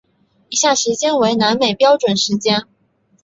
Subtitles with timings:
[0.49, 2.63] 以下时间为南美标准时间。